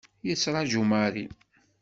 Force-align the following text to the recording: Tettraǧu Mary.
Tettraǧu 0.29 0.81
Mary. 0.91 1.25